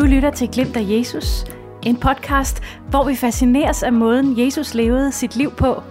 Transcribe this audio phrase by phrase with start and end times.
[0.00, 1.44] Du lytter til Glimt af Jesus,
[1.86, 5.82] en podcast, hvor vi fascineres af måden, Jesus levede sit liv på.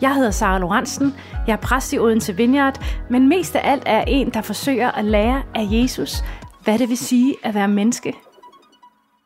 [0.00, 1.14] Jeg hedder Sara Lorentzen,
[1.46, 5.04] jeg er præst i Odense Vineyard, men mest af alt er en, der forsøger at
[5.04, 6.24] lære af Jesus,
[6.64, 8.14] hvad det vil sige at være menneske.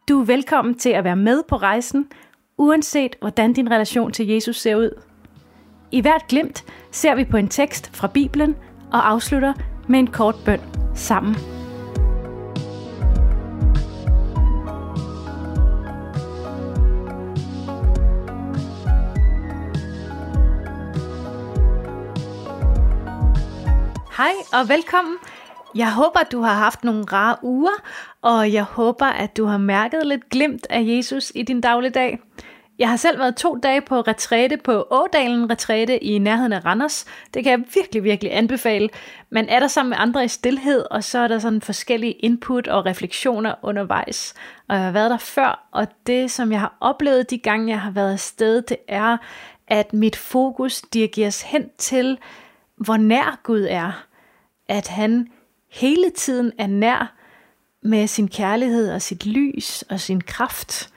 [0.09, 2.07] Du er velkommen til at være med på rejsen,
[2.59, 4.91] uanset hvordan din relation til Jesus ser ud.
[5.93, 8.57] I hvert glimt ser vi på en tekst fra Bibelen
[8.93, 9.53] og afslutter
[9.89, 10.61] med en kort bøn
[10.95, 11.54] sammen.
[24.17, 25.17] Hej og velkommen.
[25.75, 27.83] Jeg håber, at du har haft nogle rare uger,
[28.23, 32.19] og jeg håber, at du har mærket lidt glimt af Jesus i din dagligdag.
[32.79, 37.05] Jeg har selv været to dage på retræte på Ådalen Retræte i nærheden af Randers.
[37.35, 38.89] Det kan jeg virkelig, virkelig anbefale.
[39.31, 42.69] Man er der sammen med andre i stillhed, og så er der sådan forskellige input
[42.69, 44.35] og refleksioner undervejs.
[44.69, 47.81] Og jeg har været der før, og det som jeg har oplevet de gange, jeg
[47.81, 49.17] har været afsted, det er,
[49.69, 52.19] at mit fokus dirigeres hen til,
[52.77, 54.07] hvor nær Gud er.
[54.69, 55.29] At han
[55.71, 57.15] hele tiden er nær
[57.83, 60.91] med sin kærlighed og sit lys og sin kraft.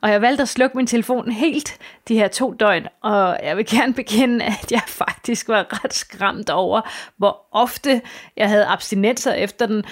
[0.00, 3.66] Og jeg valgte at slukke min telefon helt de her to døgn, og jeg vil
[3.66, 6.80] gerne bekende, at jeg faktisk var ret skræmt over,
[7.16, 8.02] hvor ofte
[8.36, 9.84] jeg havde abstinenser efter den.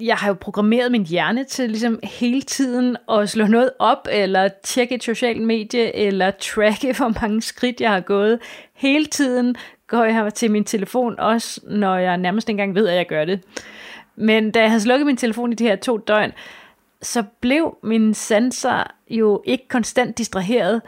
[0.00, 4.48] Jeg har jo programmeret min hjerne til ligesom hele tiden at slå noget op, eller
[4.62, 8.38] tjekke et socialt medie, eller tracke, hvor mange skridt jeg har gået.
[8.74, 12.96] Hele tiden går jeg til min telefon, også når jeg nærmest ikke engang ved, at
[12.96, 13.40] jeg gør det.
[14.16, 16.32] Men da jeg havde slukket min telefon i de her to døgn,
[17.02, 20.82] så blev min sensor jo ikke konstant distraheret,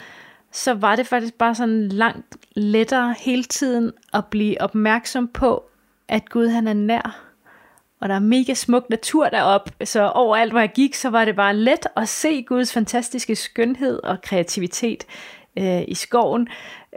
[0.53, 5.65] så var det faktisk bare sådan langt lettere hele tiden at blive opmærksom på,
[6.09, 7.30] at Gud han er nær.
[8.01, 11.37] Og der er mega smuk natur derop, så overalt hvor jeg gik, så var det
[11.37, 15.07] bare let at se Guds fantastiske skønhed og kreativitet
[15.59, 16.49] øh, i skoven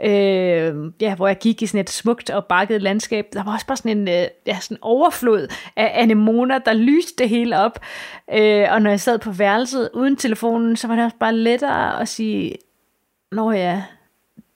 [0.02, 3.26] øh, ja, hvor jeg gik i sådan et smukt og bakket landskab.
[3.32, 7.28] Der var også bare sådan en øh, ja, sådan overflod af anemoner, der lyste det
[7.28, 7.78] hele op.
[8.32, 12.00] Øh, og når jeg sad på værelset uden telefonen, så var det også bare lettere
[12.00, 12.56] at sige,
[13.32, 13.82] Nå ja,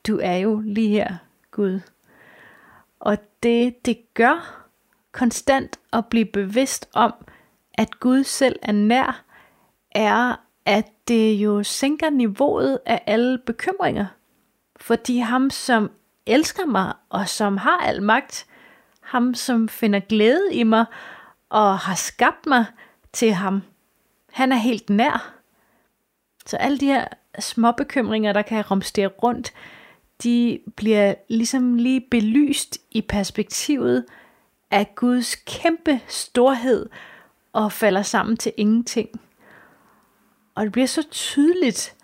[0.07, 1.15] du er jo lige her,
[1.51, 1.79] Gud.
[2.99, 4.58] Og det, det gør
[5.11, 7.13] konstant at blive bevidst om,
[7.73, 9.23] at Gud selv er nær,
[9.91, 14.05] er, at det jo sænker niveauet af alle bekymringer.
[14.75, 15.91] Fordi ham, som
[16.25, 18.45] elsker mig, og som har al magt,
[19.01, 20.85] ham, som finder glæde i mig,
[21.49, 22.65] og har skabt mig
[23.13, 23.61] til ham,
[24.31, 25.33] han er helt nær.
[26.45, 27.07] Så alle de her
[27.39, 29.53] små bekymringer, der kan romstere rundt,
[30.23, 34.05] de bliver ligesom lige belyst i perspektivet
[34.71, 36.89] af Guds kæmpe storhed
[37.53, 39.09] og falder sammen til ingenting.
[40.55, 41.95] Og det bliver så tydeligt,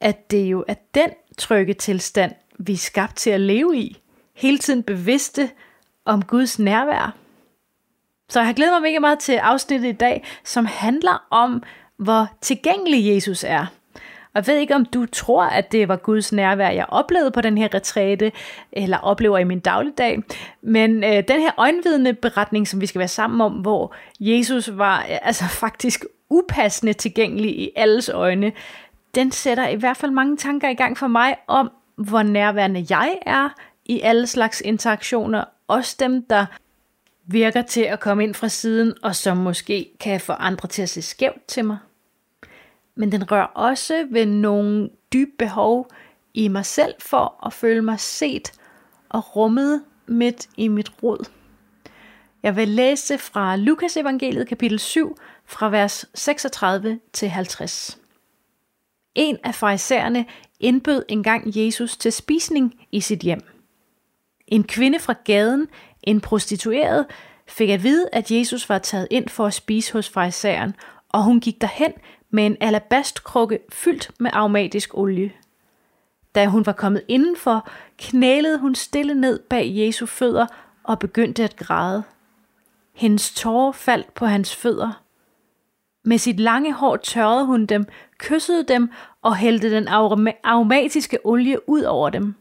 [0.00, 4.02] at det jo er den trygge tilstand, vi er skabt til at leve i.
[4.34, 5.50] Hele tiden bevidste
[6.04, 7.16] om Guds nærvær.
[8.28, 11.62] Så jeg har glædet mig mega meget til afsnittet i dag, som handler om,
[11.96, 13.66] hvor tilgængelig Jesus er.
[14.34, 17.40] Og jeg ved ikke, om du tror, at det var Guds nærvær, jeg oplevede på
[17.40, 18.32] den her retræte,
[18.72, 20.22] eller oplever i min dagligdag.
[20.62, 24.98] Men øh, den her øjenvidende beretning, som vi skal være sammen om, hvor Jesus var
[24.98, 28.52] øh, altså faktisk upassende tilgængelig i alles øjne,
[29.14, 33.18] den sætter i hvert fald mange tanker i gang for mig om, hvor nærværende jeg
[33.26, 33.48] er
[33.84, 36.46] i alle slags interaktioner, også dem, der
[37.26, 40.88] virker til at komme ind fra siden, og som måske kan få andre til at
[40.88, 41.78] se skævt til mig.
[42.98, 45.90] Men den rører også ved nogle dybe behov
[46.34, 48.52] i mig selv for at føle mig set
[49.08, 51.28] og rummet midt i mit rod.
[52.42, 57.98] Jeg vil læse fra Lukas evangeliet kapitel 7 fra vers 36 til 50.
[59.14, 60.26] En af farisæerne
[60.60, 63.40] indbød engang Jesus til spisning i sit hjem.
[64.46, 65.68] En kvinde fra gaden,
[66.02, 67.06] en prostitueret,
[67.48, 70.74] fik at vide, at Jesus var taget ind for at spise hos farisæeren,
[71.08, 71.92] og hun gik derhen
[72.30, 75.32] med en alabastkrukke fyldt med aromatisk olie.
[76.34, 80.46] Da hun var kommet indenfor, knælede hun stille ned bag Jesu fødder
[80.82, 82.02] og begyndte at græde.
[82.94, 85.02] Hendes tårer faldt på hans fødder.
[86.04, 87.86] Med sit lange hår tørrede hun dem,
[88.18, 88.90] kyssede dem
[89.22, 89.88] og hældte den
[90.44, 92.34] aromatiske olie ud over dem.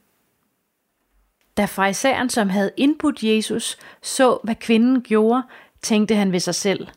[1.58, 5.44] Da farisæeren, som havde indbudt Jesus, så, hvad kvinden gjorde,
[5.82, 6.88] tænkte han ved sig selv.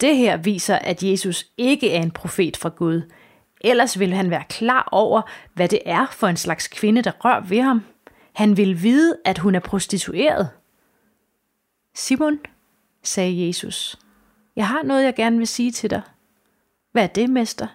[0.00, 3.02] Det her viser, at Jesus ikke er en profet fra Gud.
[3.60, 5.22] Ellers ville han være klar over,
[5.54, 7.82] hvad det er for en slags kvinde, der rører ved ham.
[8.32, 10.50] Han vil vide, at hun er prostitueret.
[11.94, 12.38] Simon,
[13.02, 13.96] sagde Jesus,
[14.56, 16.02] jeg har noget, jeg gerne vil sige til dig.
[16.92, 17.66] Hvad er det, mester?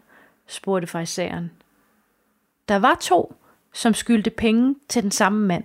[0.47, 1.51] spurgte farisæeren.
[2.69, 3.35] Der var to,
[3.73, 5.63] som skyldte penge til den samme mand.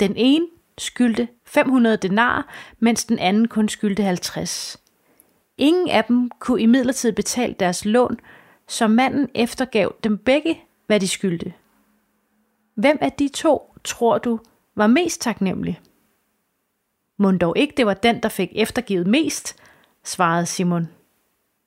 [0.00, 0.46] Den ene
[0.78, 4.78] skyldte 500 denar, mens den anden kun skyldte 50.
[5.58, 8.20] Ingen af dem kunne imidlertid betale deres lån,
[8.68, 11.52] så manden eftergav dem begge, hvad de skyldte.
[12.74, 14.40] Hvem af de to, tror du,
[14.74, 15.80] var mest taknemmelig?
[17.16, 19.56] Må dog ikke det var den, der fik eftergivet mest,
[20.04, 20.88] svarede Simon.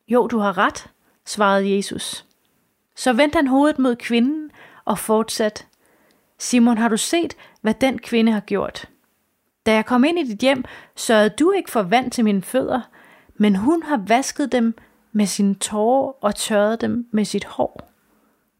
[0.08, 0.88] Jo, du har ret,
[1.26, 2.26] svarede Jesus.
[2.96, 4.52] Så vendte han hovedet mod kvinden
[4.86, 5.64] og fortsatte.
[6.38, 8.90] Simon, har du set, hvad den kvinde har gjort?
[9.66, 10.64] Da jeg kom ind i dit hjem,
[10.96, 12.82] sørgede du ikke for vand til mine fødder,
[13.42, 14.76] men hun har vasket dem
[15.12, 17.92] med sine tårer og tørret dem med sit hår.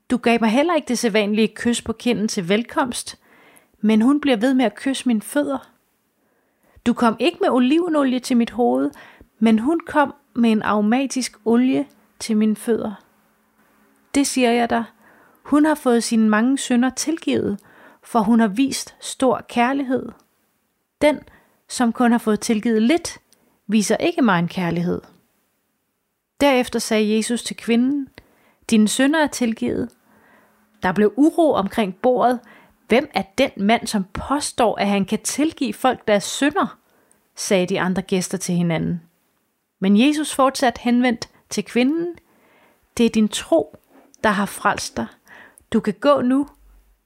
[0.10, 3.20] Du gav mig heller ikke det sædvanlige kys på kinden til velkomst,
[3.81, 5.72] men hun bliver ved med at kysse mine fødder.
[6.86, 8.92] Du kom ikke med olivenolie til mit hoved,
[9.40, 11.86] men hun kom med en aromatisk olie
[12.20, 12.94] til mine fødder.
[14.16, 14.84] Det siger jeg dig.
[15.44, 17.60] Hun har fået sine mange synder tilgivet,
[18.04, 20.10] for hun har vist stor kærlighed.
[21.02, 21.20] Den,
[21.70, 23.20] som kun har fået tilgivet lidt,
[23.69, 25.01] viser ikke mig en kærlighed.
[26.42, 28.10] Derefter sagde Jesus til kvinden,
[28.69, 29.89] dine sønner er tilgivet.
[30.83, 32.39] Der blev uro omkring bordet.
[32.88, 36.80] Hvem er den mand, som påstår, at han kan tilgive folk deres synder?
[37.36, 39.01] sagde de andre gæster til hinanden.
[39.80, 42.16] Men Jesus fortsatte henvendt til kvinden.
[42.98, 43.77] Det er din tro,
[44.24, 45.07] der har frelst dig.
[45.74, 46.48] Du kan gå nu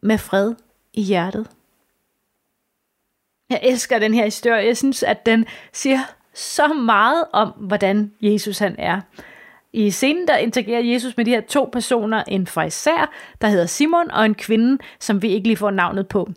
[0.04, 0.56] med fred
[0.94, 1.50] i hjertet.
[3.50, 4.65] Jeg elsker den her historie.
[4.65, 6.00] Jeg synes, at den siger
[6.33, 9.01] så meget om, hvordan Jesus han er.
[9.74, 13.06] I scenen der interagerer Jesus med de her to personer, en farisæer,
[13.41, 16.30] der hedder Simon, og en kvinde, som vi ikke lige får navnet på.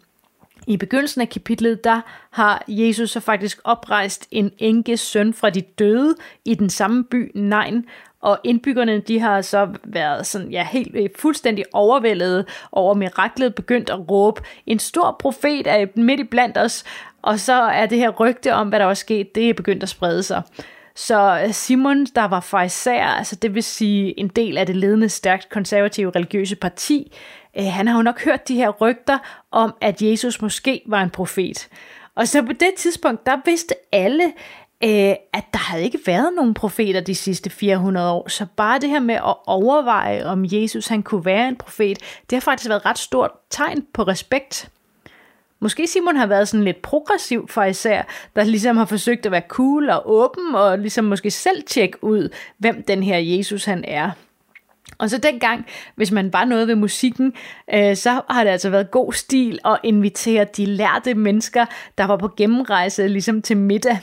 [0.67, 2.01] I begyndelsen af kapitlet, der
[2.31, 6.15] har Jesus så faktisk oprejst en enkes søn fra de døde
[6.45, 7.85] i den samme by, Nein,
[8.21, 13.91] og indbyggerne de har så været sådan, ja, helt øh, fuldstændig overvældet over miraklet, begyndt
[13.91, 16.85] at råbe, en stor profet er midt i blandt os,
[17.27, 19.89] og så er det her rygte om, hvad der var sket, det er begyndt at
[19.89, 20.43] sprede sig.
[20.95, 25.49] Så Simon, der var farisæer, altså det vil sige en del af det ledende stærkt
[25.49, 27.13] konservative religiøse parti,
[27.59, 29.19] øh, han har jo nok hørt de her rygter
[29.51, 31.69] om, at Jesus måske var en profet.
[32.15, 34.25] Og så på det tidspunkt, der vidste alle,
[34.85, 38.29] øh, at der havde ikke været nogen profeter de sidste 400 år.
[38.29, 41.99] Så bare det her med at overveje, om Jesus han kunne være en profet,
[42.31, 44.71] det har faktisk været et ret stort tegn på respekt.
[45.67, 48.03] Måske Simon har været sådan lidt progressiv for især,
[48.37, 52.29] der ligesom har forsøgt at være cool og åben, og ligesom måske selv tjekke ud,
[52.59, 54.11] hvem den her Jesus han er.
[54.99, 55.67] Og så dengang,
[55.97, 57.33] hvis man var noget ved musikken,
[57.75, 61.67] øh, så har det altså været god stil at invitere de lærte mennesker,
[61.99, 63.99] der var på gennemrejse ligesom til middag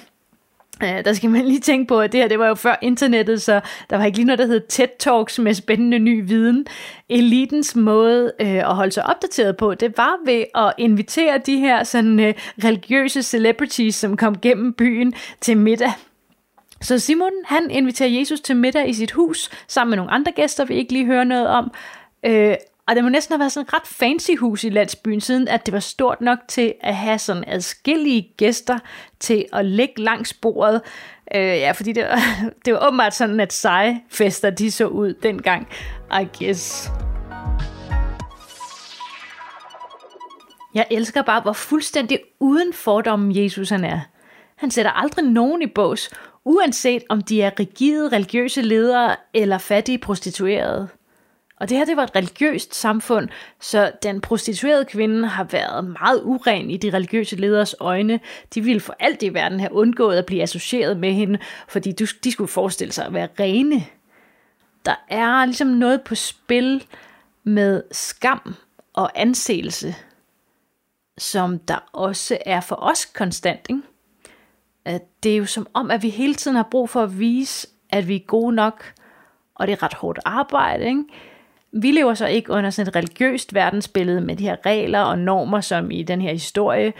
[0.83, 3.41] Øh, der skal man lige tænke på, at det her det var jo før internettet,
[3.41, 6.65] så der var ikke lige noget, der hed TED Talks med spændende ny viden.
[7.09, 11.83] Elitens måde øh, at holde sig opdateret på, det var ved at invitere de her
[11.83, 12.33] sådan øh,
[12.63, 15.91] religiøse celebrities, som kom gennem byen til middag.
[16.81, 20.65] Så Simon, han inviterer Jesus til middag i sit hus, sammen med nogle andre gæster,
[20.65, 21.71] vi ikke lige hører noget om.
[22.25, 22.55] Øh,
[22.87, 25.65] og det må næsten have været sådan et ret fancy hus i landsbyen, siden at
[25.65, 28.79] det var stort nok til at have sådan adskillige gæster
[29.19, 30.81] til at ligge langs bordet.
[31.35, 32.19] Øh, ja, fordi det var,
[32.65, 35.67] det var åbenbart sådan, at seje fester de så ud dengang,
[36.21, 36.89] I guess.
[40.73, 43.99] Jeg elsker bare, hvor fuldstændig uden fordomme Jesus han er.
[44.55, 46.09] Han sætter aldrig nogen i bås,
[46.45, 50.89] uanset om de er rigide religiøse ledere eller fattige prostituerede.
[51.63, 53.29] Og det her, det var et religiøst samfund,
[53.61, 58.19] så den prostituerede kvinde har været meget uren i de religiøse leders øjne.
[58.53, 61.91] De ville for alt i verden have undgået at blive associeret med hende, fordi
[62.23, 63.85] de skulle forestille sig at være rene.
[64.85, 66.85] Der er ligesom noget på spil
[67.43, 68.55] med skam
[68.93, 69.95] og anseelse,
[71.17, 73.61] som der også er for os konstant.
[73.69, 73.81] Ikke?
[74.85, 77.67] At det er jo som om, at vi hele tiden har brug for at vise,
[77.89, 78.93] at vi er gode nok,
[79.55, 80.85] og det er ret hårdt arbejde.
[80.85, 81.03] Ikke?
[81.81, 85.61] Vi lever så ikke under sådan et religiøst verdensbillede med de her regler og normer,
[85.61, 86.93] som i den her historie.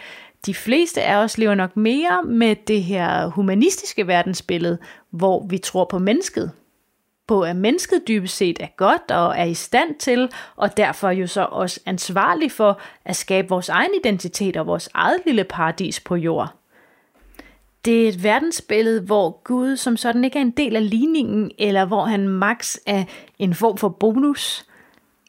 [0.46, 4.78] De fleste af os lever nok mere med det her humanistiske verdensbillede,
[5.10, 6.52] hvor vi tror på mennesket.
[7.28, 11.28] På at mennesket dybest set er godt og er i stand til, og derfor jo
[11.28, 16.16] så også ansvarlig for at skabe vores egen identitet og vores eget lille paradis på
[16.16, 16.63] jord.
[17.86, 21.86] Det er et verdensbillede, hvor Gud som sådan ikke er en del af ligningen, eller
[21.86, 23.04] hvor han max er
[23.40, 24.66] en form for bonus.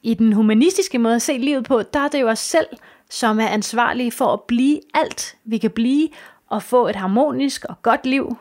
[0.03, 2.67] I den humanistiske måde at se livet på, der er det jo os selv,
[3.09, 6.09] som er ansvarlige for at blive alt, vi kan blive,
[6.49, 8.37] og få et harmonisk og godt liv.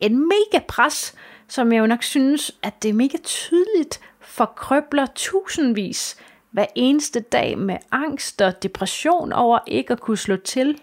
[0.00, 1.14] En mega pres,
[1.48, 6.16] som jeg jo nok synes, at det er mega tydeligt forkrøbler tusindvis
[6.50, 10.80] hver eneste dag med angst og depression over ikke at kunne slå til.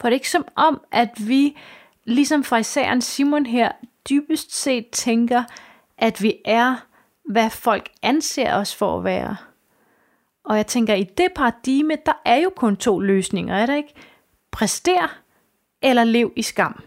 [0.00, 1.56] For det er ikke som om, at vi,
[2.04, 3.72] ligesom fra især Simon her,
[4.08, 5.44] dybest set tænker,
[5.98, 6.76] at vi er,
[7.24, 9.36] hvad folk anser os for at være.
[10.44, 13.94] Og jeg tænker, i det paradigme, der er jo kun to løsninger, er der ikke?
[14.50, 15.18] Præster
[15.82, 16.82] eller lev i skam.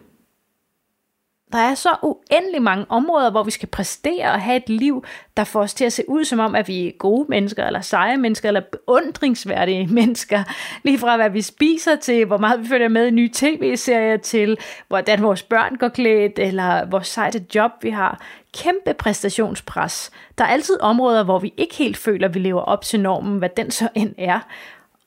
[1.51, 5.05] Der er så uendelig mange områder, hvor vi skal præstere og have et liv,
[5.37, 7.81] der får os til at se ud som om, at vi er gode mennesker, eller
[7.81, 10.43] seje mennesker, eller beundringsværdige mennesker.
[10.83, 14.57] Lige fra hvad vi spiser til, hvor meget vi følger med i nye tv-serier til,
[14.87, 18.21] hvordan vores børn går klædt, eller hvor sejt et job vi har.
[18.53, 20.11] Kæmpe præstationspres.
[20.37, 23.37] Der er altid områder, hvor vi ikke helt føler, at vi lever op til normen,
[23.37, 24.39] hvad den så end er.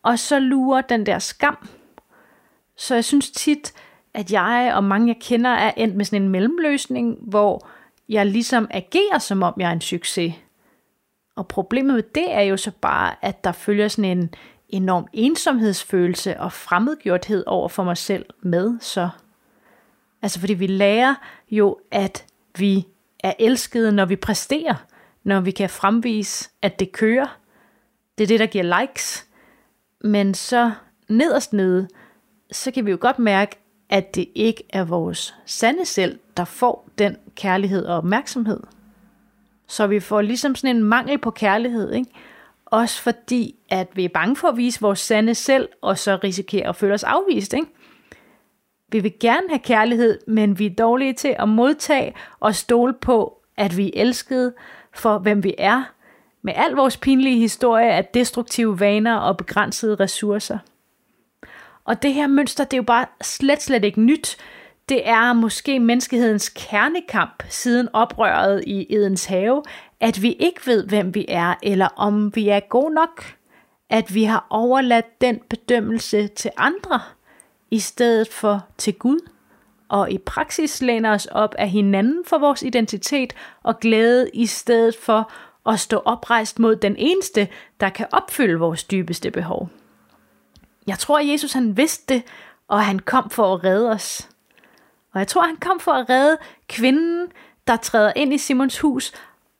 [0.03, 1.69] Og så lurer den der skam.
[2.77, 3.73] Så jeg synes tit,
[4.15, 7.69] at jeg og mange jeg kender er endt med sådan en mellemløsning, hvor
[8.09, 10.35] jeg ligesom agerer som om jeg er en succes.
[11.37, 14.35] Og problemet med det er jo så bare, at der følger sådan en
[14.69, 19.09] enorm ensomhedsfølelse og fremmedgjorthed over for mig selv med så.
[20.23, 21.15] Altså fordi vi lærer
[21.51, 22.27] jo, at
[22.59, 22.87] vi
[23.21, 24.75] er elskede, når vi præsterer,
[25.25, 27.39] når vi kan fremvise, at det kører.
[28.19, 29.27] Det er det, der giver likes.
[30.01, 30.73] Men så
[31.09, 31.89] nederst nede,
[32.53, 33.57] så kan vi jo godt mærke,
[33.95, 38.61] at det ikke er vores sande selv, der får den kærlighed og opmærksomhed.
[39.67, 42.11] Så vi får ligesom sådan en mangel på kærlighed, ikke?
[42.67, 46.69] Også fordi, at vi er bange for at vise vores sande selv, og så risikerer
[46.69, 47.67] at føle os afvist, ikke?
[48.89, 53.43] Vi vil gerne have kærlighed, men vi er dårlige til at modtage og stole på,
[53.57, 54.55] at vi er elskede
[54.95, 55.83] for, hvem vi er,
[56.43, 60.59] med al vores pinlige historie af destruktive vaner og begrænsede ressourcer.
[61.85, 64.37] Og det her mønster, det er jo bare slet, slet ikke nyt.
[64.89, 69.63] Det er måske menneskehedens kernekamp siden oprøret i Edens have,
[70.01, 73.25] at vi ikke ved, hvem vi er, eller om vi er gode nok.
[73.91, 77.01] At vi har overladt den bedømmelse til andre,
[77.71, 79.29] i stedet for til Gud.
[79.89, 84.97] Og i praksis læner os op af hinanden for vores identitet og glæde, i stedet
[84.97, 85.33] for
[85.67, 87.49] at stå oprejst mod den eneste,
[87.81, 89.71] der kan opfylde vores dybeste behov.
[90.87, 92.23] Jeg tror, at Jesus han vidste det,
[92.69, 94.29] og han kom for at redde os.
[95.13, 96.39] Og jeg tror, han kom for at redde
[96.69, 97.29] kvinden,
[97.67, 99.13] der træder ind i Simons hus,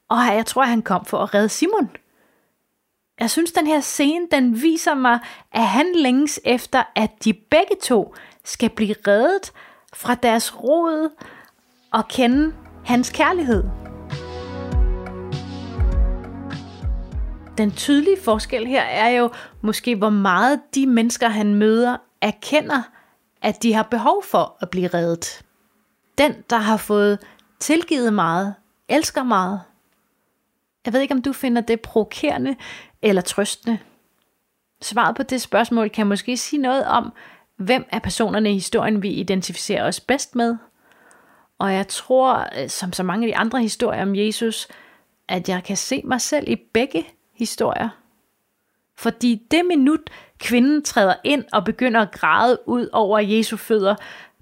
[0.09, 1.91] og jeg tror, han kom for at redde Simon.
[3.21, 5.19] Jeg synes, den her scene, den viser mig,
[5.53, 8.15] at han længes efter, at de begge to
[8.45, 9.53] skal blive reddet
[9.93, 11.11] fra deres rod
[11.93, 12.55] og kende
[12.85, 13.65] hans kærlighed.
[17.59, 19.31] Den tydelige forskel her er jo
[19.61, 22.83] måske, hvor meget de mennesker, han møder, erkender,
[23.43, 25.43] at de har behov for at blive reddet.
[26.19, 27.19] Den, der har fået
[27.61, 28.55] tilgivet meget,
[28.89, 29.61] elsker meget.
[30.85, 32.57] Jeg ved ikke, om du finder det provokerende
[33.03, 33.79] eller trøstende.
[34.83, 37.13] Svaret på det spørgsmål kan måske sige noget om,
[37.57, 40.57] hvem er personerne i historien, vi identificerer os bedst med.
[41.59, 44.69] Og jeg tror, øh, som så mange af de andre historier om Jesus,
[45.29, 47.89] at jeg kan se mig selv i begge historier.
[48.99, 50.01] Fordi det minut,
[50.39, 53.95] kvinden træder ind og begynder at græde ud over Jesu fødder,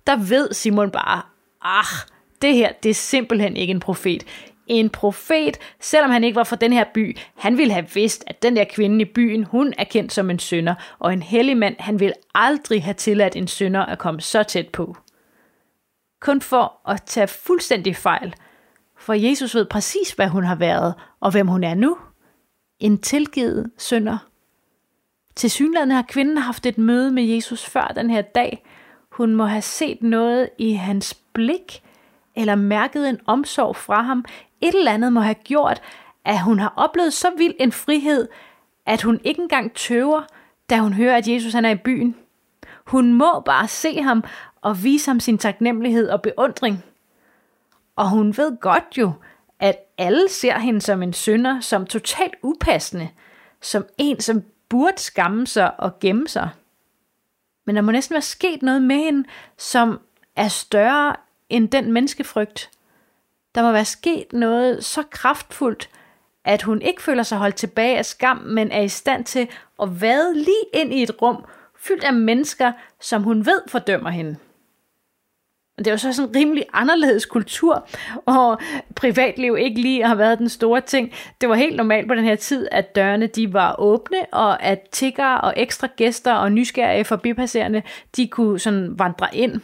[0.07, 1.23] der ved Simon bare,
[1.63, 2.09] ah,
[2.43, 4.25] det her, det er simpelthen ikke en profet.
[4.67, 8.43] En profet, selvom han ikke var fra den her by, han ville have vidst, at
[8.43, 11.77] den der kvinde i byen, hun er kendt som en sønder, og en hellig mand,
[11.79, 14.97] han vil aldrig have tilladt en sønder at komme så tæt på.
[16.21, 18.35] Kun for at tage fuldstændig fejl,
[18.99, 21.99] for Jesus ved præcis, hvad hun har været, og hvem hun er nu
[22.83, 24.19] en tilgivet synder.
[25.37, 28.65] Til synligheden har kvinden haft et møde med Jesus før den her dag.
[29.09, 31.83] Hun må have set noget i hans blik,
[32.37, 34.25] eller mærket en omsorg fra ham.
[34.61, 35.83] Et eller andet må have gjort,
[36.25, 38.29] at hun har oplevet så vild en frihed,
[38.87, 40.23] at hun ikke engang tøver,
[40.71, 42.17] da hun hører, at Jesus han er i byen.
[42.87, 44.25] Hun må bare se ham
[44.61, 46.85] og vise ham sin taknemmelighed og beundring.
[47.97, 49.13] Og hun ved godt jo,
[50.03, 53.09] alle ser hende som en synder, som totalt upassende,
[53.61, 56.49] som en, som burde skamme sig og gemme sig.
[57.67, 59.29] Men der må næsten være sket noget med hende,
[59.59, 60.01] som
[60.37, 61.17] er større
[61.49, 62.71] end den menneskefrygt.
[63.55, 65.91] Der må være sket noget så kraftfuldt,
[66.45, 69.49] at hun ikke føler sig holdt tilbage af skam, men er i stand til
[69.83, 71.45] at vade lige ind i et rum,
[71.79, 74.37] fyldt af mennesker, som hun ved fordømmer hende
[75.85, 77.89] det er jo så sådan en rimelig anderledes kultur,
[78.27, 78.61] og
[78.97, 81.13] privatliv ikke lige har været den store ting.
[81.41, 84.81] Det var helt normalt på den her tid, at dørene de var åbne, og at
[84.93, 87.83] tiggere og ekstra gæster og nysgerrige forbipasserende,
[88.17, 89.61] de kunne sådan vandre ind.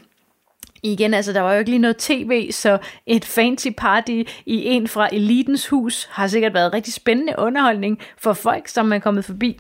[0.83, 4.89] Igen, altså der var jo ikke lige noget tv, så et fancy party i en
[4.89, 9.59] fra elitens hus har sikkert været rigtig spændende underholdning for folk, som er kommet forbi.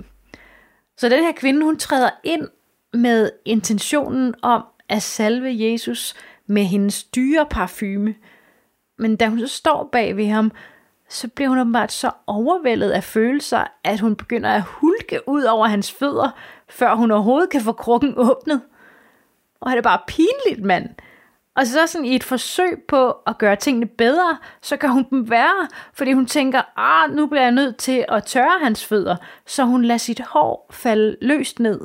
[0.96, 2.48] Så den her kvinde, hun træder ind
[2.92, 6.14] med intentionen om at salve Jesus
[6.48, 8.14] med hendes dyre parfume.
[8.98, 10.52] Men da hun så står bag ved ham,
[11.08, 15.66] så bliver hun åbenbart så overvældet af følelser, at hun begynder at hulke ud over
[15.66, 16.30] hans fødder,
[16.68, 18.62] før hun overhovedet kan få krukken åbnet.
[19.60, 20.88] Og det er bare pinligt, mand.
[21.56, 25.30] Og så sådan i et forsøg på at gøre tingene bedre, så gør hun dem
[25.30, 29.64] værre, fordi hun tænker, ah, nu bliver jeg nødt til at tørre hans fødder, så
[29.64, 31.80] hun lader sit hår falde løst ned.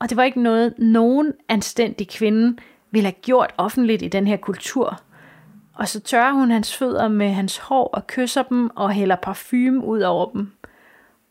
[0.00, 2.56] Og det var ikke noget, nogen anstændig kvinde
[2.94, 5.00] ville have gjort offentligt i den her kultur.
[5.74, 9.84] Og så tørrer hun hans fødder med hans hår og kysser dem og hælder parfume
[9.84, 10.52] ud over dem.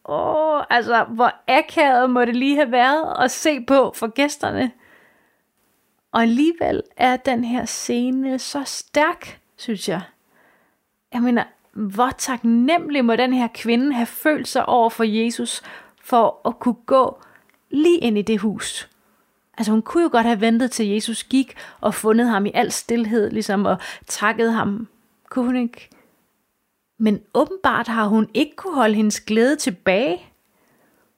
[0.05, 4.72] Åh, altså, hvor akavet må det lige have været at se på for gæsterne.
[6.12, 10.01] Og alligevel er den her scene så stærk, synes jeg.
[11.13, 11.43] Jeg mener,
[11.74, 15.62] hvor taknemmelig må den her kvinde have følt sig over for Jesus,
[16.01, 17.22] for at kunne gå
[17.70, 18.89] lige ind i det hus.
[19.57, 22.72] Altså hun kunne jo godt have ventet til Jesus gik og fundet ham i al
[22.72, 24.88] stillhed, ligesom og takket ham.
[25.29, 25.89] Kunne hun ikke?
[27.00, 30.25] Men åbenbart har hun ikke kunne holde hendes glæde tilbage.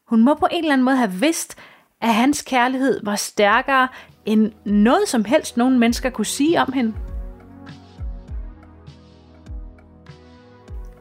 [0.05, 1.57] Hun må på en eller anden måde have vidst,
[2.01, 3.87] at hans kærlighed var stærkere
[4.25, 6.93] end noget som helst nogen mennesker kunne sige om hende.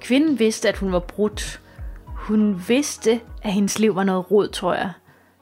[0.01, 1.61] Kvinden vidste, at hun var brudt.
[2.07, 4.93] Hun vidste, at hendes liv var noget rod, tror jeg.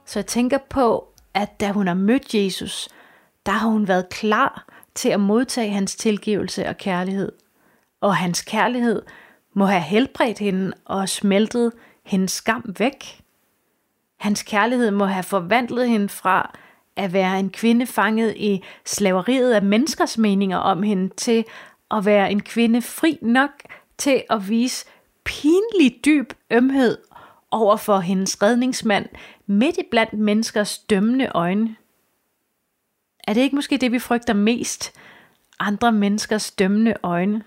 [0.07, 2.89] Så jeg tænker på, at da hun har mødt Jesus,
[3.47, 7.33] der har hun været klar til at modtage hans tilgivelse og kærlighed.
[8.01, 9.03] Og hans kærlighed
[9.55, 11.73] må have helbredt hende og smeltet
[12.05, 13.23] hendes skam væk.
[14.21, 16.59] Hans kærlighed må have forvandlet hende fra
[16.97, 21.45] at være en kvinde fanget i slaveriet af menneskers meninger om hende, til
[21.91, 23.51] at være en kvinde fri nok
[23.99, 24.87] til at vise
[25.25, 26.99] pinlig dyb ømhed
[27.53, 29.07] over for hendes redningsmand
[29.47, 31.77] midt i blandt menneskers dømmende øjne.
[33.25, 34.93] Er det ikke måske det, vi frygter mest?
[35.59, 37.43] Andre menneskers dømmende øjne.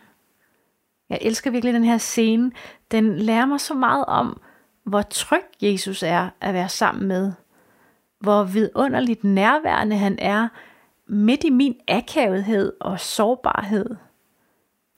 [1.09, 2.51] Jeg elsker virkelig den her scene.
[2.91, 4.41] Den lærer mig så meget om,
[4.83, 7.31] hvor tryg Jesus er at være sammen med–
[8.25, 10.47] hvor vidunderligt nærværende han er
[11.07, 13.95] midt i min akavethed og sårbarhed.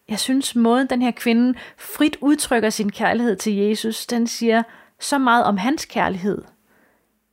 [0.09, 4.63] Jeg synes, måden den her kvinde frit udtrykker sin kærlighed til Jesus, den siger
[4.99, 6.41] så meget om hans kærlighed.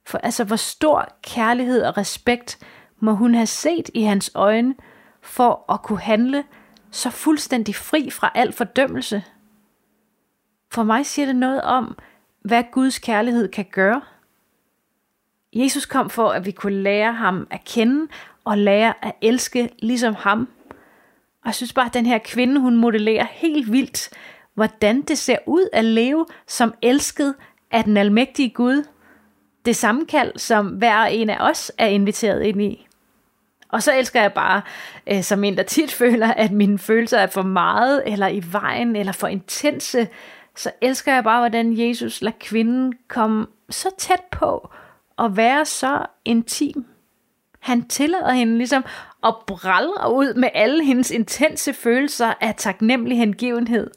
[0.06, 2.58] For altså, hvor stor kærlighed og respekt
[3.00, 4.74] må hun have set i hans øjne,
[5.22, 6.44] for at kunne handle
[6.90, 9.24] så fuldstændig fri fra al fordømmelse.
[10.72, 11.98] For mig siger det noget om,
[12.44, 14.02] hvad Guds kærlighed kan gøre–
[15.54, 18.08] Jesus kom for, at vi kunne lære ham at kende
[18.44, 20.48] og lære at elske ligesom ham.
[21.42, 24.10] Og jeg synes bare, at den her kvinde, hun modellerer helt vildt,
[24.54, 27.34] hvordan det ser ud at leve som elsket
[27.74, 28.84] af den almægtige Gud.
[29.64, 32.86] Det samme kald, som hver en af os er inviteret ind i.
[33.68, 34.62] Og så elsker jeg bare,
[35.06, 38.96] øh, som en, der tit føler, at mine følelser er for meget, eller i vejen,
[38.96, 40.08] eller for intense,
[40.56, 44.70] så elsker jeg bare, hvordan Jesus lader kvinden komme så tæt på,
[45.16, 46.86] og være så intim.
[47.60, 48.84] Han tillader hende ligesom
[49.24, 53.90] at brallre ud med alle hendes intense følelser af taknemmelig hengivenhed.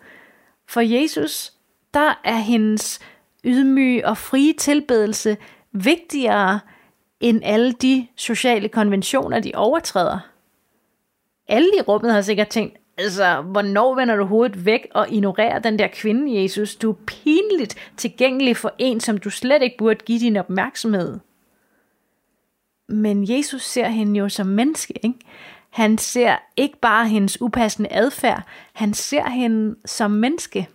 [0.67, 1.53] For Jesus,
[1.93, 2.99] der er hendes
[3.47, 5.37] ydmyge og frie tilbedelse
[5.71, 6.59] vigtigere
[7.19, 10.19] end alle de sociale konventioner, de overtræder.
[11.47, 15.79] Alle i rummet har sikkert tænkt, altså, hvornår vender du hovedet væk og ignorerer den
[15.79, 16.75] der kvinde, Jesus?
[16.75, 21.19] Du er pinligt tilgængelig for en, som du slet ikke burde give din opmærksomhed.
[22.89, 25.19] Men Jesus ser hende jo som menneske, ikke?
[25.69, 30.67] Han ser ikke bare hendes upassende adfærd, han ser hende som menneske.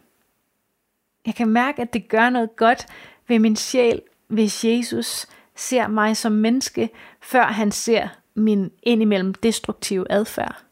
[1.27, 2.87] Jeg kan mærke, at det gør noget godt
[3.29, 10.07] ved min sjæl, hvis Jesus ser mig som menneske, før han ser min indimellem destruktive
[10.11, 10.63] adfærd.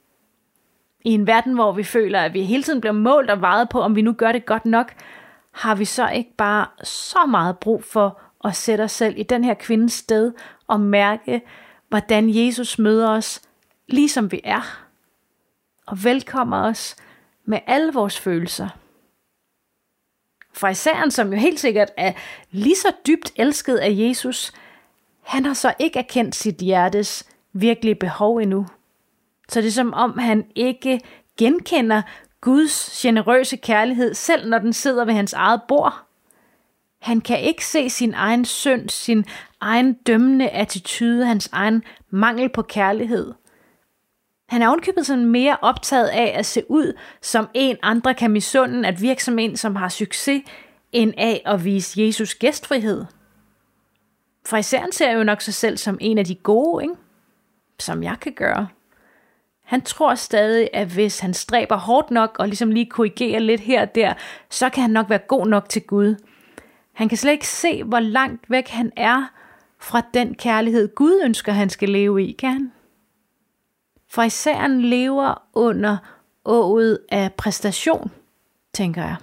[1.05, 3.81] I en verden, hvor vi føler, at vi hele tiden bliver målt og vejet på,
[3.81, 4.93] om vi nu gør det godt nok,
[5.53, 9.45] har vi så ikke bare så meget brug for at sætte os selv i den
[9.45, 10.33] her kvindes sted
[10.67, 11.43] og mærke,
[11.89, 13.43] hvordan Jesus møder os,
[13.89, 14.87] ligesom vi er,
[15.87, 16.97] og velkommer os
[17.45, 18.69] med alle vores følelser.
[20.53, 22.13] Fraiseren, som jo helt sikkert er
[22.51, 24.53] lige så dybt elsket af Jesus,
[25.23, 28.67] han har så ikke erkendt sit hjertes virkelige behov endnu.
[29.49, 31.01] Så det er som om, han ikke
[31.39, 32.03] genkender
[32.41, 35.95] Guds generøse kærlighed, selv når den sidder ved hans eget bord.
[37.03, 39.25] Han kan ikke se sin egen synd, sin
[39.61, 43.33] egen dømmende attitude, hans egen mangel på kærlighed.
[44.51, 48.89] Han er ovenkøbet sådan mere optaget af at se ud, som en andre kan misunde
[48.89, 50.43] at virke som en, som har succes,
[50.93, 53.05] end af at vise Jesus gæstfrihed.
[54.47, 56.95] For især ser jo nok sig selv som en af de gode, ikke?
[57.79, 58.69] som jeg kan gøre.
[59.65, 63.83] Han tror stadig, at hvis han stræber hårdt nok og ligesom lige korrigerer lidt her
[63.83, 64.15] og der,
[64.51, 66.17] så kan han nok være god nok til Gud.
[66.93, 69.33] Han kan slet ikke se, hvor langt væk han er
[69.79, 72.73] fra den kærlighed, Gud ønsker, han skal leve i, kan han?
[74.11, 75.97] For især han lever under
[76.45, 78.11] ået af præstation,
[78.75, 79.17] tænker jeg.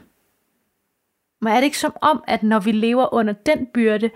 [1.41, 4.09] Men er det ikke som om, at når vi lever under den byrde,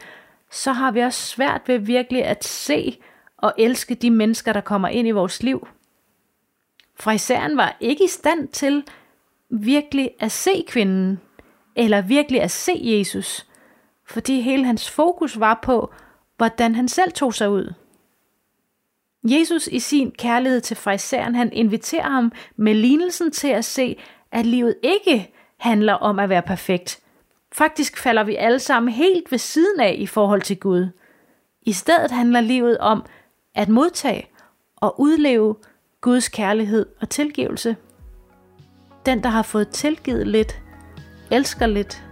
[0.52, 3.02] så har vi også svært ved virkelig at se
[3.38, 5.68] og elske de mennesker, der kommer ind i vores liv.
[7.00, 8.84] Fraisereren var ikke i stand til
[9.50, 11.20] virkelig at se kvinden,
[11.76, 13.48] eller virkelig at se Jesus,
[14.08, 15.94] fordi hele hans fokus var på,
[16.38, 17.74] hvordan han selv tog sig ud.
[19.24, 23.98] Jesus i sin kærlighed til fraisereren, han inviterer ham med lignelsen til at se,
[24.32, 27.00] at livet ikke handler om at være perfekt.
[27.52, 30.88] Faktisk falder vi alle sammen helt ved siden af i forhold til Gud.
[31.62, 33.06] I stedet handler livet om
[33.56, 34.28] at modtage
[34.76, 35.56] og udleve
[36.02, 37.76] Guds kærlighed og tilgivelse.
[39.06, 40.62] Den, der har fået tilgivet lidt,
[41.32, 42.04] elsker lidt.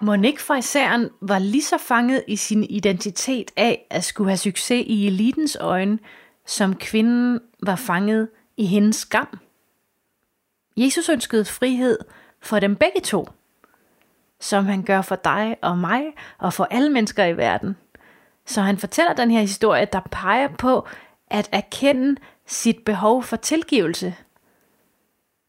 [0.00, 5.06] Monique Freiseren var lige så fanget i sin identitet af at skulle have succes i
[5.06, 5.98] elitens øjne,
[6.46, 9.38] som kvinden var fanget i hendes skam.
[10.76, 11.98] Jesus ønskede frihed
[12.40, 13.28] for dem begge to,
[14.40, 16.02] som han gør for dig og mig
[16.38, 17.76] og for alle mennesker i verden–
[18.48, 20.86] så han fortæller den her historie, der peger på
[21.30, 24.14] at erkende sit behov for tilgivelse.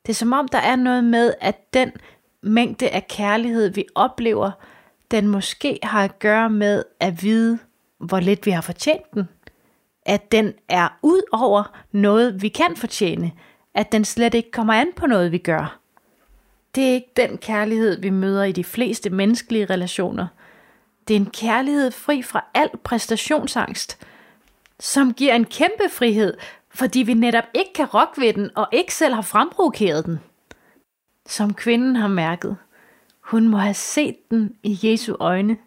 [0.05, 1.91] Det er som om, der er noget med, at den
[2.41, 4.51] mængde af kærlighed, vi oplever,
[5.11, 7.59] den måske har at gøre med at vide,
[7.97, 9.29] hvor lidt vi har fortjent den.
[10.05, 13.31] At den er ud over noget, vi kan fortjene.
[13.73, 15.79] At den slet ikke kommer an på noget, vi gør.
[16.75, 20.27] Det er ikke den kærlighed, vi møder i de fleste menneskelige relationer–
[21.09, 23.97] det er en kærlighed fri fra al præstationsangst,
[24.79, 26.33] som giver en kæmpe frihed,
[26.69, 30.19] fordi vi netop ikke kan rokke ved den og ikke selv har fremprovokeret den.
[31.29, 32.57] Som kvinden har mærket.
[33.21, 35.57] Hun må have set den i Jesu øjne.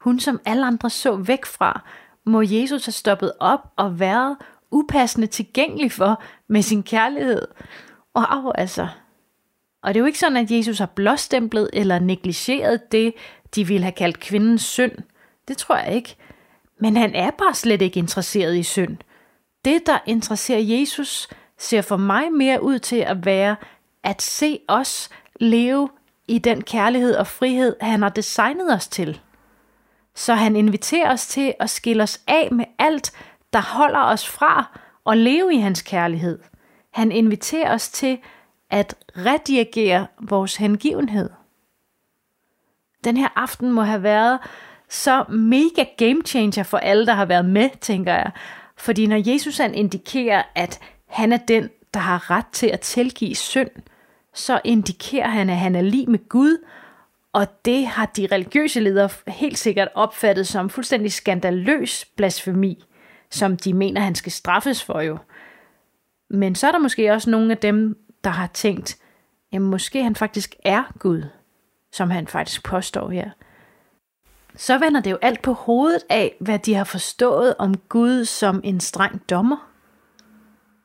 [0.00, 1.82] Hun som alle andre så væk fra,
[2.24, 4.36] må Jesus have stoppet op og været
[4.70, 7.42] upassende tilgængelig for med sin kærlighed.
[8.16, 8.88] Wow, altså.
[9.82, 13.14] Og det er jo ikke sådan, at Jesus har blåstemplet eller negligeret det,
[13.54, 14.92] de ville have kaldt kvindens synd.
[15.48, 16.16] Det tror jeg ikke.
[16.80, 18.96] Men han er bare slet ikke interesseret i synd.
[19.64, 23.56] Det, der interesserer Jesus, ser for mig mere ud til at være
[24.04, 25.88] at se os leve
[26.28, 29.20] i den kærlighed og frihed, han har designet os til.
[30.14, 33.12] Så han inviterer os til at skille os af med alt,
[33.52, 36.38] der holder os fra at leve i hans kærlighed.
[36.90, 38.18] Han inviterer os til
[38.70, 41.30] at redirigere vores hengivenhed
[43.04, 44.38] den her aften må have været
[44.88, 48.30] så mega game changer for alle, der har været med, tænker jeg.
[48.76, 53.34] Fordi når Jesus han indikerer, at han er den, der har ret til at tilgive
[53.34, 53.70] synd,
[54.34, 56.64] så indikerer han, at han er lige med Gud,
[57.32, 62.84] og det har de religiøse ledere helt sikkert opfattet som fuldstændig skandaløs blasfemi,
[63.30, 65.18] som de mener, han skal straffes for jo.
[66.30, 68.96] Men så er der måske også nogle af dem, der har tænkt,
[69.52, 71.22] jamen måske han faktisk er Gud
[71.94, 73.30] som han faktisk påstår her.
[74.56, 78.60] Så vender det jo alt på hovedet af, hvad de har forstået om Gud som
[78.64, 79.70] en streng dommer.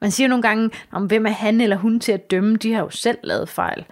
[0.01, 2.79] Man siger nogle gange, om hvem er han eller hun til at dømme, de har
[2.79, 3.85] jo selv lavet fejl.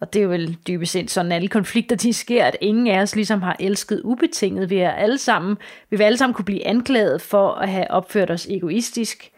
[0.00, 3.14] Og det er vel dybest set sådan, alle konflikter de sker, at ingen af os
[3.16, 4.70] ligesom har elsket ubetinget.
[4.70, 5.56] Vi er alle sammen,
[5.90, 9.32] vi vil alle sammen kunne blive anklaget for at have opført os egoistisk.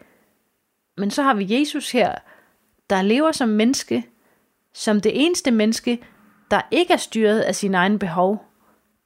[0.97, 2.15] Men så har vi Jesus her,
[2.89, 4.03] der lever som menneske,
[4.73, 5.99] som det eneste menneske,
[6.51, 8.45] der ikke er styret af sin egen behov,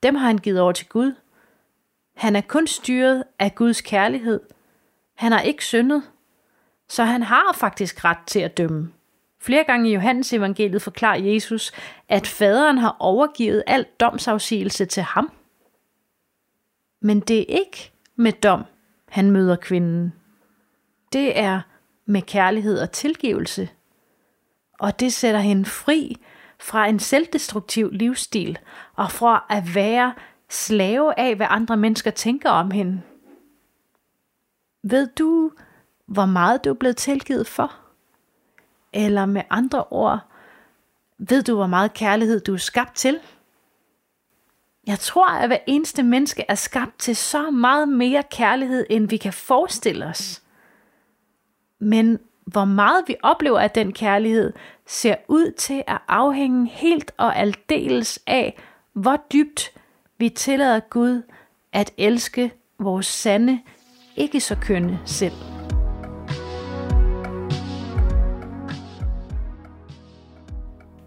[0.03, 1.13] dem har han givet over til Gud.
[2.15, 4.39] Han er kun styret af Guds kærlighed.
[5.15, 6.03] Han har ikke syndet,
[6.89, 8.91] så han har faktisk ret til at dømme.
[9.41, 11.71] Flere gange i Johannes evangeliet forklarer Jesus,
[12.09, 15.31] at faderen har overgivet alt domsafsigelse til ham.
[17.01, 18.63] Men det er ikke med dom,
[19.09, 20.13] han møder kvinden.
[21.13, 21.61] Det er
[22.05, 23.69] med kærlighed og tilgivelse.
[24.79, 26.17] Og det sætter hende fri
[26.59, 28.57] fra en selvdestruktiv livsstil
[28.95, 30.13] og fra at være
[30.49, 33.01] slave af, hvad andre mennesker tænker om hende.
[34.83, 35.51] Ved du,
[36.09, 37.75] hvor meget du er blevet tilgivet for?
[38.93, 40.19] Eller med andre ord,
[41.17, 43.19] ved du, hvor meget kærlighed du er skabt til?
[44.87, 49.17] Jeg tror, at hver eneste menneske er skabt til så meget mere kærlighed, end vi
[49.17, 50.41] kan forestille os.
[51.79, 54.53] Men hvor meget vi oplever af den kærlighed,
[54.87, 58.59] ser ud til at afhænge helt og aldeles af,
[58.93, 59.71] hvor dybt
[60.17, 61.21] vi tillader Gud
[61.73, 63.61] at elske vores sande,
[64.15, 65.58] ikke så kønne selv.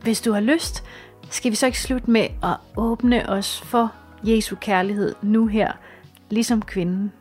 [0.02, 0.84] Hvis du har lyst,
[1.30, 3.92] skal vi så ikke slutte med at åbne os for
[4.24, 5.72] Jesu kærlighed nu her,
[6.30, 7.12] ligesom kvinden.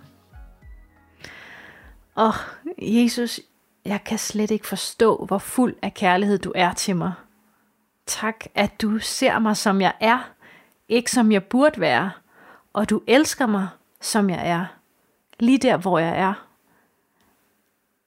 [2.16, 2.34] Og
[2.78, 3.40] Jesus,
[3.86, 7.14] jeg kan slet ikke forstå, hvor fuld af kærlighed du er til mig.
[8.06, 10.32] Tak, at du ser mig, som jeg er,
[10.90, 12.12] ikke som jeg burde være,
[12.74, 13.68] og du elsker mig,
[14.02, 14.66] som jeg er,
[15.40, 16.34] lige der, hvor jeg er.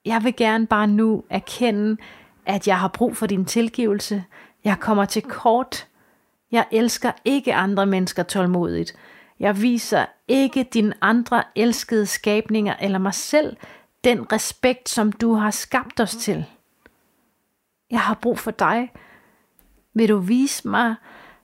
[0.04, 1.96] Jeg vil gerne bare nu erkende,
[2.46, 4.24] at jeg har brug for din tilgivelse.
[4.64, 5.86] Jeg kommer til kort.
[6.52, 8.94] Jeg elsker ikke andre mennesker tålmodigt.
[9.40, 13.56] Jeg viser ikke din andre elskede skabninger eller mig selv
[14.04, 16.44] den respekt, som du har skabt os til.
[17.90, 18.92] Jeg har brug for dig.
[19.94, 20.94] Vil du vise mig,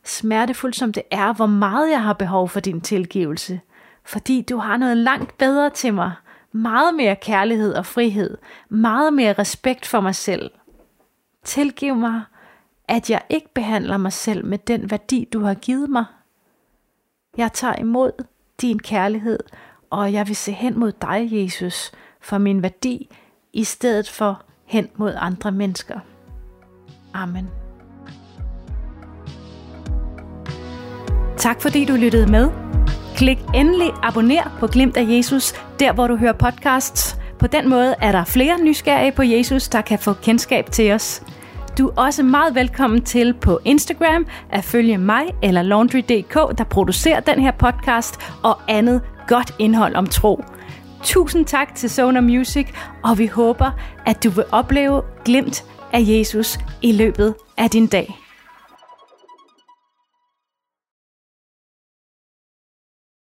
[0.05, 3.61] smertefuldt som det er, hvor meget jeg har behov for din tilgivelse?
[4.05, 6.13] Fordi du har noget langt bedre til mig.
[6.53, 8.39] Meget mere kærlighed og frihed.
[8.69, 10.51] Meget mere respekt for mig selv.
[11.45, 12.23] Tilgiv mig,
[12.91, 16.05] at jeg ikke behandler mig selv med den værdi, du har givet mig.
[17.37, 18.13] Jeg tager imod
[18.61, 19.39] din kærlighed,
[19.91, 23.11] og jeg vil se hen mod dig, Jesus, for min værdi,
[23.53, 26.01] i stedet for hen mod andre mennesker.
[27.15, 27.51] Amen.
[31.37, 32.49] Tak fordi du lyttede med.
[33.17, 37.17] Klik endelig abonner på Glimt af Jesus, der hvor du hører podcasts.
[37.39, 41.23] På den måde er der flere nysgerrige på Jesus, der kan få kendskab til os.
[41.79, 47.21] Du er også meget velkommen til på Instagram at følge mig eller Laundry.dk, der producerer
[47.21, 50.45] den her podcast og andet godt indhold om tro.
[51.03, 52.67] Tusind tak til Sonar Music,
[53.05, 53.71] og vi håber,
[54.07, 58.20] at du vil opleve glimt af Jesus i løbet af din dag.